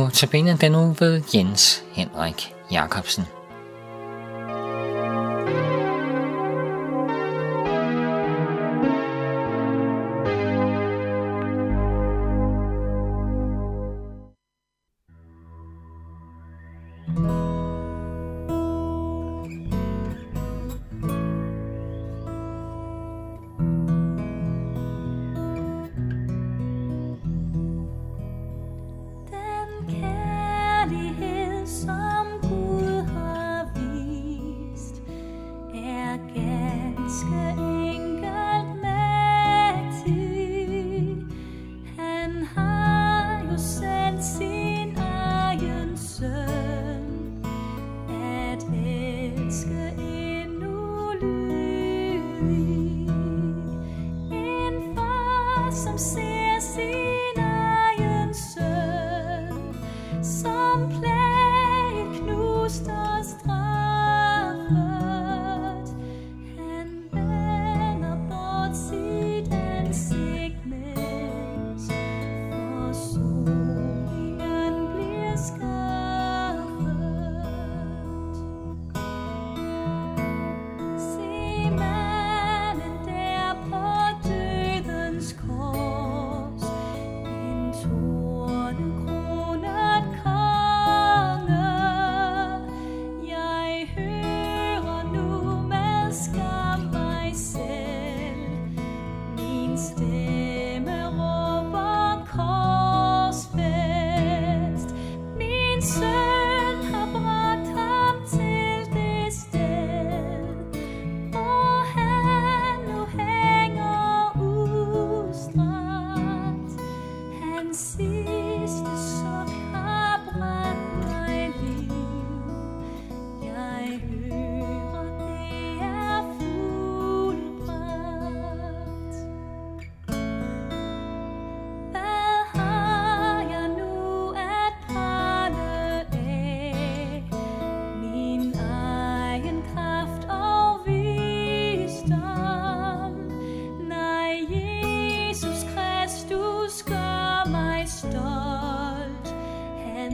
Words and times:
Notabene 0.00 0.12
tabiner 0.16 0.56
den 0.56 0.72
nu 0.72 0.96
ved 0.98 1.22
Jens 1.34 1.82
Henrik 1.92 2.54
Jacobsen. 2.72 3.39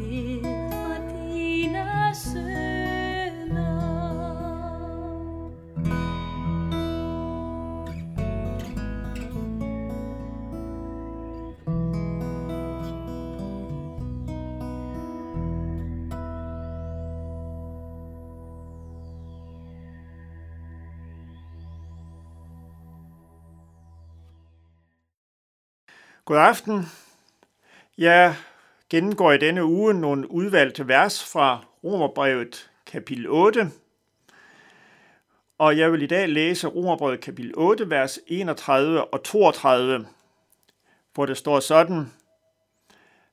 God 26.30 26.38
aften. 26.38 26.86
Jeg 27.98 28.34
gennemgår 28.90 29.32
i 29.32 29.38
denne 29.38 29.64
uge 29.64 29.94
nogle 29.94 30.30
udvalgte 30.30 30.88
vers 30.88 31.24
fra 31.32 31.64
Romerbrevet 31.84 32.70
kapitel 32.86 33.26
8. 33.28 33.70
Og 35.58 35.78
jeg 35.78 35.92
vil 35.92 36.02
i 36.02 36.06
dag 36.06 36.28
læse 36.28 36.66
Romerbrevet 36.66 37.20
kapitel 37.20 37.52
8, 37.56 37.90
vers 37.90 38.18
31 38.26 39.04
og 39.04 39.22
32, 39.22 40.06
hvor 41.14 41.26
det 41.26 41.36
står 41.36 41.60
sådan. 41.60 42.12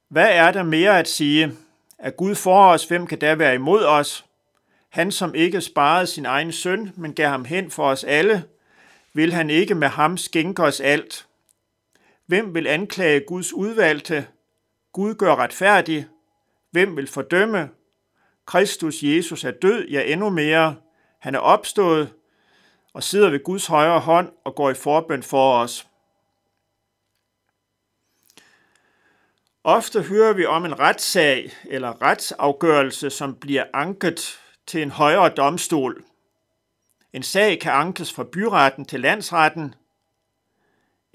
Hvad 0.07 0.29
er 0.31 0.51
der 0.51 0.63
mere 0.63 0.99
at 0.99 1.07
sige? 1.07 1.51
Er 1.97 2.09
Gud 2.09 2.35
for 2.35 2.69
os, 2.69 2.85
hvem 2.85 3.07
kan 3.07 3.19
da 3.19 3.35
være 3.35 3.55
imod 3.55 3.83
os? 3.83 4.25
Han, 4.89 5.11
som 5.11 5.35
ikke 5.35 5.61
sparede 5.61 6.07
sin 6.07 6.25
egen 6.25 6.51
søn, 6.51 6.91
men 6.95 7.13
gav 7.13 7.29
ham 7.29 7.45
hen 7.45 7.71
for 7.71 7.89
os 7.89 8.03
alle, 8.03 8.43
vil 9.13 9.33
han 9.33 9.49
ikke 9.49 9.75
med 9.75 9.87
ham 9.87 10.17
skænke 10.17 10.63
os 10.63 10.79
alt– 10.79 11.23
Hvem 12.27 12.55
vil 12.55 12.67
anklage 12.67 13.19
Guds 13.27 13.53
udvalgte? 13.53 14.27
Gud 14.91 15.15
gør 15.15 15.35
retfærdig. 15.35 16.07
Hvem 16.71 16.97
vil 16.97 17.07
fordømme? 17.07 17.69
Kristus 18.45 19.03
Jesus 19.03 19.43
er 19.43 19.51
død, 19.51 19.87
ja 19.87 20.01
endnu 20.01 20.29
mere. 20.29 20.75
Han 21.19 21.35
er 21.35 21.39
opstået 21.39 22.13
og 22.93 23.03
sidder 23.03 23.29
ved 23.29 23.43
Guds 23.43 23.67
højre 23.67 23.99
hånd 23.99 24.31
og 24.45 24.55
går 24.55 24.69
i 24.69 24.73
forbøn 24.73 25.23
for 25.23 25.57
os. 25.59 25.87
Ofte 29.63 30.01
hører 30.01 30.33
vi 30.33 30.45
om 30.45 30.65
en 30.65 30.79
retssag 30.79 31.51
eller 31.63 32.01
retsafgørelse, 32.01 33.09
som 33.09 33.35
bliver 33.35 33.65
anket 33.73 34.39
til 34.67 34.81
en 34.81 34.91
højere 34.91 35.29
domstol. 35.29 36.03
En 37.13 37.23
sag 37.23 37.59
kan 37.59 37.71
ankes 37.71 38.13
fra 38.13 38.23
byretten 38.23 38.85
til 38.85 38.99
landsretten, 38.99 39.75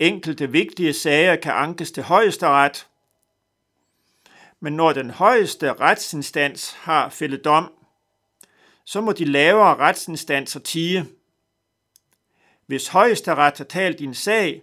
Enkelte 0.02 0.50
vigtige 0.50 0.92
sager 0.92 1.36
kan 1.36 1.52
ankes 1.52 1.92
til 1.92 2.02
højesteret, 2.02 2.88
men 4.60 4.72
når 4.72 4.92
den 4.92 5.10
højeste 5.10 5.72
retsinstans 5.72 6.72
har 6.72 7.08
fældet 7.08 7.44
dom, 7.44 7.72
så 8.84 9.00
må 9.00 9.12
de 9.12 9.24
lavere 9.24 9.76
retsinstanser 9.76 10.60
tige. 10.60 11.06
Hvis 12.66 12.88
højesteret 12.88 13.58
har 13.58 13.64
talt 13.64 13.98
din 13.98 14.14
sag, 14.14 14.62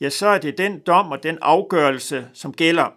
ja, 0.00 0.10
så 0.10 0.26
er 0.26 0.38
det 0.38 0.58
den 0.58 0.78
dom 0.78 1.10
og 1.12 1.22
den 1.22 1.38
afgørelse, 1.42 2.28
som 2.34 2.54
gælder. 2.54 2.90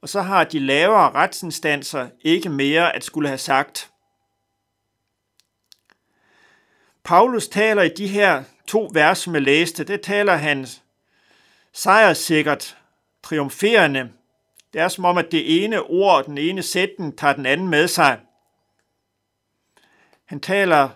Og 0.00 0.08
så 0.08 0.22
har 0.22 0.44
de 0.44 0.58
lavere 0.58 1.12
retsinstanser 1.12 2.08
ikke 2.20 2.48
mere 2.48 2.96
at 2.96 3.04
skulle 3.04 3.28
have 3.28 3.38
sagt. 3.38 3.90
Paulus 7.04 7.48
taler 7.48 7.82
i 7.82 7.88
de 7.88 8.08
her 8.08 8.44
to 8.66 8.90
vers, 8.92 9.18
som 9.18 9.34
jeg 9.34 9.42
læste, 9.42 9.84
det 9.84 10.00
taler 10.00 10.34
han 10.34 10.66
sejrsikkert, 11.72 12.78
triumferende. 13.22 14.12
Det 14.72 14.80
er 14.80 14.88
som 14.88 15.04
om, 15.04 15.18
at 15.18 15.32
det 15.32 15.64
ene 15.64 15.82
ord, 15.82 16.24
den 16.24 16.38
ene 16.38 16.62
sætning, 16.62 17.18
tager 17.18 17.34
den 17.34 17.46
anden 17.46 17.68
med 17.68 17.88
sig. 17.88 18.20
Han 20.24 20.40
taler 20.40 20.88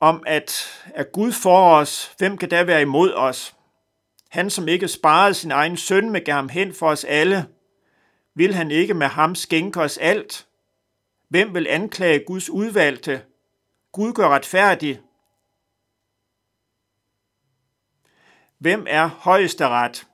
om, 0.00 0.22
at 0.26 0.82
er 0.94 1.04
Gud 1.04 1.32
for 1.32 1.74
os, 1.74 2.14
hvem 2.18 2.38
kan 2.38 2.48
da 2.48 2.62
være 2.62 2.82
imod 2.82 3.12
os? 3.12 3.54
Han, 4.28 4.50
som 4.50 4.68
ikke 4.68 4.88
sparede 4.88 5.34
sin 5.34 5.50
egen 5.50 5.76
søn, 5.76 6.10
med 6.10 6.24
gav 6.24 6.34
ham 6.34 6.48
hen 6.48 6.74
for 6.74 6.88
os 6.88 7.04
alle. 7.04 7.46
Vil 8.34 8.54
han 8.54 8.70
ikke 8.70 8.94
med 8.94 9.06
ham 9.06 9.34
skænke 9.34 9.80
os 9.80 9.98
alt? 9.98 10.46
Hvem 11.28 11.54
vil 11.54 11.66
anklage 11.66 12.24
Guds 12.26 12.50
udvalgte? 12.50 13.22
Gud 13.92 14.12
gør 14.12 14.28
retfærdig. 14.28 15.00
Hvem 18.64 18.86
er 18.88 19.06
højesteret? 19.06 20.06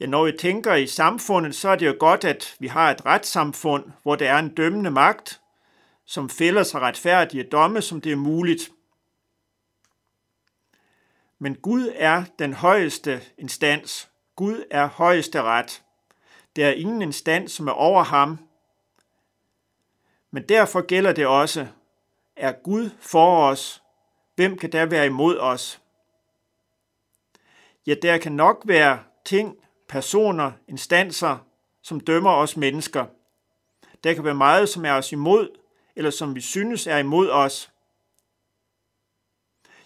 Ja, 0.00 0.06
når 0.06 0.24
vi 0.24 0.32
tænker 0.32 0.74
i 0.74 0.86
samfundet, 0.86 1.54
så 1.54 1.68
er 1.68 1.76
det 1.76 1.86
jo 1.86 1.96
godt, 2.00 2.24
at 2.24 2.56
vi 2.58 2.66
har 2.66 2.90
et 2.90 3.06
retssamfund, 3.06 3.84
hvor 4.02 4.16
der 4.16 4.30
er 4.30 4.38
en 4.38 4.54
dømmende 4.54 4.90
magt, 4.90 5.40
som 6.04 6.30
fælder 6.30 6.62
sig 6.62 6.80
retfærdige 6.80 7.44
domme, 7.44 7.82
som 7.82 8.00
det 8.00 8.12
er 8.12 8.16
muligt. 8.16 8.70
Men 11.38 11.54
Gud 11.54 11.92
er 11.94 12.24
den 12.38 12.52
højeste 12.52 13.22
instans. 13.38 14.10
Gud 14.36 14.64
er 14.70 14.86
højeste 14.86 15.42
ret. 15.42 15.82
Der 16.56 16.66
er 16.66 16.72
ingen 16.72 17.02
instans, 17.02 17.52
som 17.52 17.68
er 17.68 17.72
over 17.72 18.02
ham. 18.02 18.38
Men 20.30 20.42
derfor 20.42 20.80
gælder 20.80 21.12
det 21.12 21.26
også, 21.26 21.66
er 22.36 22.52
Gud 22.52 22.90
for 23.00 23.48
os, 23.48 23.82
hvem 24.34 24.58
kan 24.58 24.72
der 24.72 24.86
være 24.86 25.06
imod 25.06 25.38
os? 25.38 25.80
Ja, 27.88 27.94
der 27.94 28.18
kan 28.18 28.32
nok 28.32 28.62
være 28.64 28.98
ting, 29.24 29.56
personer, 29.88 30.52
instanser, 30.66 31.38
som 31.82 32.00
dømmer 32.00 32.30
os 32.30 32.56
mennesker. 32.56 33.06
Der 34.04 34.14
kan 34.14 34.24
være 34.24 34.34
meget, 34.34 34.68
som 34.68 34.84
er 34.84 34.92
os 34.92 35.12
imod, 35.12 35.48
eller 35.96 36.10
som 36.10 36.34
vi 36.34 36.40
synes 36.40 36.86
er 36.86 36.98
imod 36.98 37.30
os. 37.30 37.72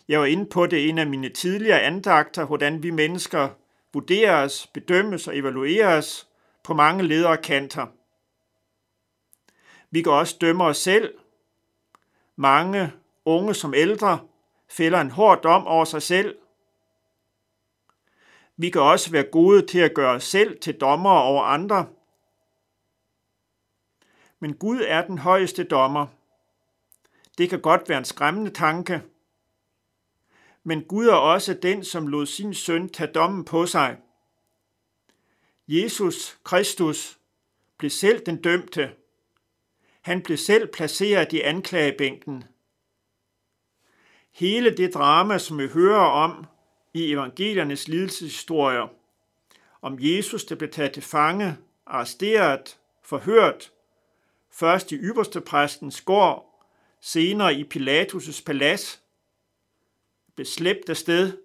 Jeg 0.09 0.21
var 0.21 0.27
inde 0.27 0.47
på 0.47 0.67
det 0.67 0.77
i 0.77 0.89
en 0.89 0.99
af 0.99 1.07
mine 1.07 1.29
tidligere 1.29 1.81
andagter, 1.81 2.45
hvordan 2.45 2.83
vi 2.83 2.91
mennesker 2.91 3.49
vurderes, 3.93 4.67
bedømmes 4.67 5.29
og 5.29 5.37
evalueres 5.37 6.29
på 6.63 6.75
mange 6.75 7.03
ledere 7.03 7.37
kanter. 7.37 7.87
Vi 9.91 10.03
kan 10.03 10.13
også 10.13 10.37
dømme 10.41 10.65
os 10.65 10.79
selv. 10.79 11.15
Mange 12.37 12.93
unge 13.25 13.55
som 13.55 13.75
ældre 13.75 14.19
fælder 14.71 15.01
en 15.01 15.11
hård 15.11 15.43
dom 15.43 15.67
over 15.67 15.85
sig 15.85 16.03
selv. 16.03 16.42
Vi 18.63 18.71
kan 18.71 18.81
også 18.81 19.11
være 19.11 19.31
gode 19.33 19.67
til 19.67 19.79
at 19.79 19.95
gøre 19.95 20.15
os 20.15 20.25
selv 20.25 20.61
til 20.61 20.81
dommer 20.81 21.11
over 21.11 21.43
andre. 21.43 21.87
Men 24.41 24.55
Gud 24.55 24.81
er 24.87 25.07
den 25.07 25.19
højeste 25.19 25.65
dommer. 25.65 26.07
Det 27.39 27.51
kan 27.51 27.61
godt 27.61 27.89
være 27.89 27.99
en 27.99 28.05
skræmmende 28.05 28.51
tanke. 28.51 29.03
Men 30.65 30.85
Gud 30.85 31.07
er 31.07 31.15
også 31.15 31.55
den, 31.55 31.85
som 31.85 32.07
lod 32.07 32.27
sin 32.27 32.55
søn 32.55 32.89
tage 32.89 33.13
dommen 33.13 33.45
på 33.45 33.67
sig. 33.67 33.97
Jesus 35.69 36.39
Kristus 36.45 37.19
blev 37.79 37.91
selv 37.91 38.27
den 38.27 38.43
dømte. 38.43 38.93
Han 40.01 40.23
blev 40.23 40.39
selv 40.39 40.69
placeret 40.73 41.33
i 41.33 41.41
anklagebænken. 41.41 42.45
Hele 44.33 44.77
det 44.77 44.95
drama, 44.95 45.39
som 45.39 45.59
vi 45.59 45.69
hører 45.69 46.07
om 46.07 46.47
i 46.95 47.13
evangeliernes 47.13 47.89
lidelseshistorier, 47.89 48.89
om 49.83 49.99
Jesus, 50.01 50.45
der 50.45 50.55
blev 50.55 50.71
taget 50.71 50.93
til 50.93 51.03
fange, 51.03 51.57
arresteret, 51.87 52.79
forhørt, 53.03 53.73
først 54.51 54.93
i 54.93 54.95
ypperste 54.95 55.41
præstens 55.41 56.01
gård, 56.01 56.67
senere 57.01 57.55
i 57.55 57.65
Pilatus' 57.75 58.45
palads, 58.45 59.03
blev 60.35 60.47
slæbt 60.47 60.91
afsted. 60.91 61.39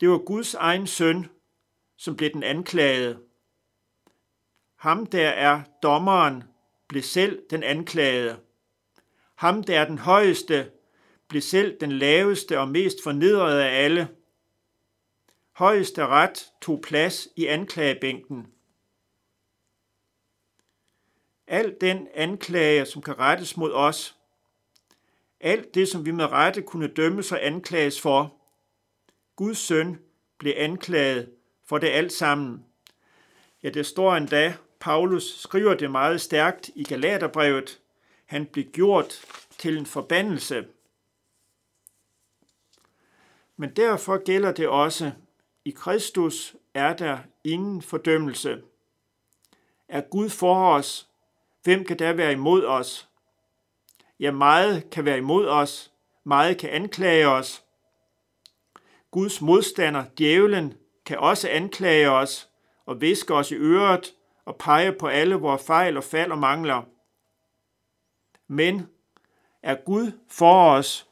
Det 0.00 0.08
var 0.08 0.18
Guds 0.18 0.54
egen 0.54 0.86
søn, 0.86 1.26
som 1.96 2.16
blev 2.16 2.32
den 2.32 2.42
anklagede. 2.42 3.18
Ham, 4.76 5.06
der 5.06 5.28
er 5.28 5.62
dommeren, 5.82 6.44
blev 6.88 7.02
selv 7.02 7.42
den 7.50 7.62
anklagede. 7.62 8.40
Ham, 9.34 9.64
der 9.64 9.80
er 9.80 9.84
den 9.84 9.98
højeste, 9.98 10.70
blev 11.28 11.42
selv 11.42 11.80
den 11.80 11.92
laveste 11.92 12.60
og 12.60 12.68
mest 12.68 13.02
fornedrede 13.02 13.64
af 13.64 13.84
alle. 13.84 14.08
Højeste 15.52 16.06
ret 16.06 16.52
tog 16.62 16.80
plads 16.80 17.28
i 17.36 17.46
anklagebænken. 17.46 18.46
Al 21.46 21.76
den 21.80 22.08
anklage, 22.14 22.86
som 22.86 23.02
kan 23.02 23.18
rettes 23.18 23.56
mod 23.56 23.72
os, 23.72 24.16
alt 25.40 25.74
det, 25.74 25.88
som 25.88 26.06
vi 26.06 26.10
med 26.10 26.24
rette 26.24 26.62
kunne 26.62 26.88
dømmes 26.88 27.32
og 27.32 27.46
anklages 27.46 28.00
for, 28.00 28.34
Guds 29.36 29.58
søn 29.58 29.98
blev 30.38 30.54
anklaget 30.56 31.30
for 31.64 31.78
det 31.78 31.88
alt 31.88 32.12
sammen. 32.12 32.64
Ja, 33.62 33.70
det 33.70 33.86
står 33.86 34.16
endda, 34.16 34.56
Paulus 34.80 35.38
skriver 35.38 35.74
det 35.74 35.90
meget 35.90 36.20
stærkt 36.20 36.70
i 36.74 36.84
Galaterbrevet, 36.84 37.80
han 38.26 38.46
blev 38.46 38.64
gjort 38.64 39.20
til 39.58 39.78
en 39.78 39.86
forbandelse. 39.86 40.66
Men 43.56 43.70
derfor 43.70 44.24
gælder 44.24 44.52
det 44.52 44.68
også, 44.68 45.12
i 45.64 45.70
Kristus 45.70 46.56
er 46.74 46.92
der 46.92 47.18
ingen 47.44 47.82
fordømmelse. 47.82 48.62
Er 49.88 50.00
Gud 50.00 50.28
for 50.28 50.70
os, 50.70 51.08
hvem 51.62 51.84
kan 51.84 51.98
der 51.98 52.12
være 52.12 52.32
imod 52.32 52.64
os? 52.64 53.08
Ja, 54.20 54.30
meget 54.30 54.90
kan 54.90 55.04
være 55.04 55.18
imod 55.18 55.48
os, 55.48 55.92
meget 56.24 56.58
kan 56.58 56.70
anklage 56.70 57.28
os. 57.28 57.64
Guds 59.10 59.40
modstander, 59.40 60.04
djævlen, 60.18 60.74
kan 61.06 61.18
også 61.18 61.48
anklage 61.48 62.10
os 62.10 62.48
og 62.86 63.00
viske 63.00 63.34
os 63.34 63.50
i 63.50 63.54
øret 63.54 64.14
og 64.44 64.56
pege 64.56 64.92
på 64.92 65.06
alle 65.06 65.34
vores 65.34 65.66
fejl 65.66 65.96
og 65.96 66.04
fald 66.04 66.32
og 66.32 66.38
mangler. 66.38 66.82
Men 68.48 68.88
er 69.62 69.74
Gud 69.74 70.12
for 70.28 70.70
os, 70.70 71.08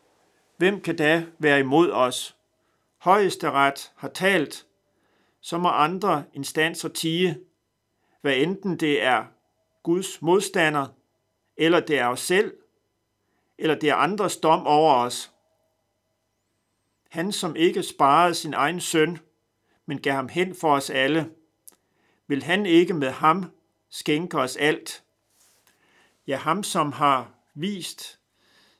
hvem 0.56 0.80
kan 0.80 0.96
da 0.96 1.26
være 1.38 1.60
imod 1.60 1.90
os? 1.90 2.33
Højesteret 3.04 3.92
har 3.96 4.08
talt, 4.08 4.66
så 5.40 5.58
må 5.58 5.68
andre 5.68 6.24
instanser 6.32 6.88
tige, 6.88 7.40
hvad 8.20 8.36
enten 8.36 8.76
det 8.76 9.02
er 9.02 9.24
Guds 9.82 10.22
modstander, 10.22 10.86
eller 11.56 11.80
det 11.80 11.98
er 11.98 12.06
os 12.06 12.20
selv, 12.20 12.56
eller 13.58 13.74
det 13.74 13.90
er 13.90 13.94
andres 13.94 14.36
dom 14.36 14.66
over 14.66 14.94
os. 14.94 15.32
Han, 17.10 17.32
som 17.32 17.56
ikke 17.56 17.82
sparede 17.82 18.34
sin 18.34 18.54
egen 18.54 18.80
søn, 18.80 19.18
men 19.86 20.00
gav 20.00 20.14
ham 20.14 20.28
hen 20.28 20.54
for 20.54 20.74
os 20.74 20.90
alle, 20.90 21.30
vil 22.26 22.42
han 22.42 22.66
ikke 22.66 22.94
med 22.94 23.10
ham 23.10 23.52
skænke 23.90 24.38
os 24.38 24.56
alt. 24.56 25.04
Ja, 26.26 26.36
ham, 26.36 26.62
som 26.62 26.92
har 26.92 27.32
vist 27.54 28.20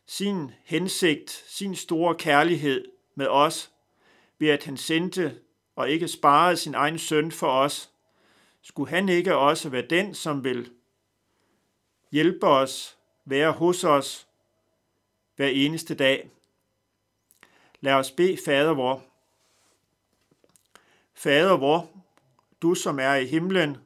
sin 0.07 0.51
hensigt, 0.65 1.31
sin 1.31 1.75
store 1.75 2.15
kærlighed 2.15 2.85
med 3.15 3.27
os, 3.27 3.74
ved 4.45 4.53
at 4.53 4.65
han 4.65 4.77
sendte 4.77 5.39
og 5.77 5.91
ikke 5.91 6.09
sparede 6.09 6.57
sin 6.57 6.75
egen 6.75 6.99
søn 6.99 7.33
for 7.33 7.51
os, 7.51 7.91
skulle 8.63 8.91
han 8.91 9.09
ikke 9.09 9.37
også 9.37 9.69
være 9.69 9.87
den, 9.91 10.15
som 10.15 10.45
vil 10.45 10.71
hjælpe 12.13 12.47
os, 12.47 12.99
være 13.25 13.53
hos 13.53 13.85
os 13.85 14.29
hver 15.37 15.47
eneste 15.47 15.95
dag. 15.95 16.31
Lad 17.81 17.93
os 17.93 18.11
bede 18.11 18.39
Fader 18.45 18.75
vor. 18.75 19.05
Fader 21.15 21.57
vor, 21.57 21.91
du 22.63 22.75
som 22.75 22.99
er 22.99 23.15
i 23.15 23.27
himlen, 23.27 23.77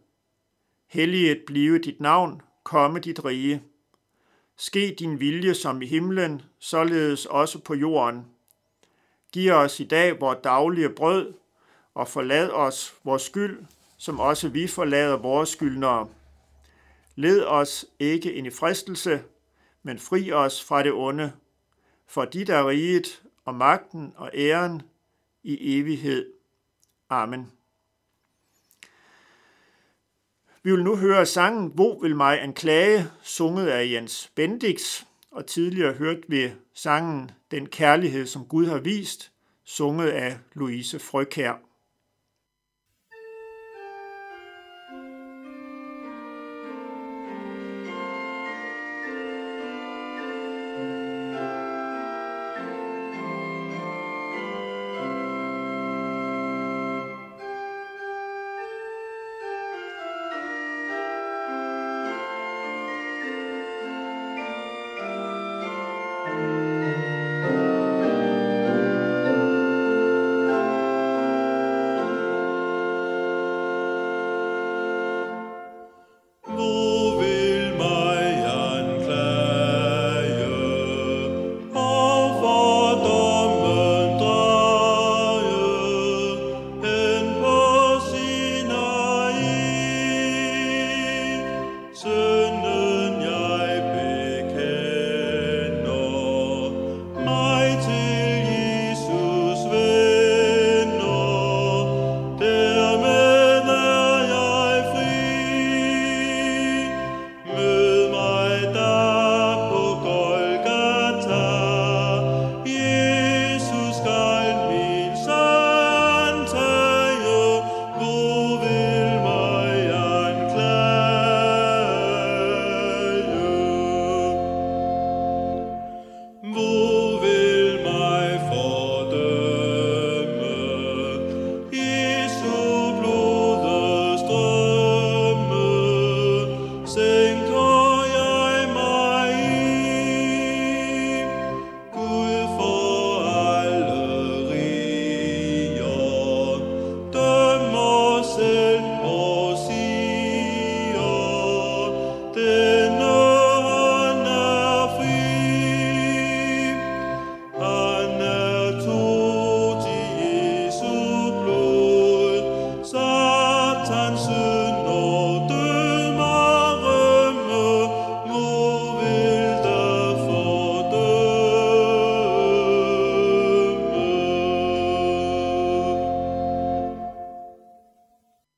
helliget 0.87 1.43
blive 1.47 1.79
dit 1.79 2.01
navn, 2.01 2.43
komme 2.63 3.01
dit 3.01 3.25
rige. 3.25 3.63
Ske 4.57 4.97
din 4.99 5.21
vilje 5.21 5.55
som 5.55 5.83
i 5.83 5.87
himlen, 5.87 6.43
således 6.59 7.27
også 7.27 7.59
på 7.59 7.75
jorden. 7.75 8.38
Giv 9.33 9.53
os 9.53 9.81
i 9.81 9.85
dag 9.85 10.21
vores 10.21 10.39
daglige 10.45 10.91
brød, 10.91 11.35
og 11.95 12.09
forlad 12.09 12.51
os 12.51 12.95
vores 13.05 13.23
skyld, 13.23 13.65
som 13.97 14.21
også 14.21 14.49
vi 14.49 14.67
forlader 14.67 15.17
vores 15.17 15.49
skyldnere. 15.49 16.09
Led 17.17 17.45
os 17.45 17.87
ikke 17.99 18.33
ind 18.33 18.47
i 18.47 18.51
fristelse, 18.51 19.23
men 19.83 19.99
fri 19.99 20.33
os 20.33 20.65
fra 20.65 20.83
det 20.83 20.93
onde. 20.93 21.33
For 22.07 22.25
dit 22.25 22.49
er 22.49 22.69
riget 22.69 23.23
og 23.45 23.55
magten 23.55 24.13
og 24.17 24.31
æren 24.35 24.83
i 25.43 25.79
evighed. 25.79 26.33
Amen. 27.11 27.53
Vi 30.63 30.73
vil 30.73 30.85
nu 30.85 30.97
høre 30.97 31.27
sangen 31.27 31.71
Hvor 31.75 32.01
vil 32.01 32.17
mig 32.17 32.43
anklage, 32.43 33.07
sunget 33.23 33.67
af 33.67 33.91
Jens 33.91 34.33
Bendix, 34.35 35.05
og 35.31 35.47
tidligere 35.47 35.93
hørte 35.93 36.23
vi 36.29 36.51
sangen 36.75 37.31
Den 37.51 37.67
kærlighed, 37.67 38.27
som 38.27 38.45
Gud 38.45 38.67
har 38.67 38.79
vist, 38.79 39.33
sunget 39.65 40.09
af 40.09 40.39
Louise 40.55 40.99
Frøkær. 40.99 41.68